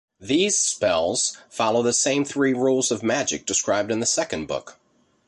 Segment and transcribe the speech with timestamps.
[0.19, 4.79] These spells follow the same three rules of magic described in the second book.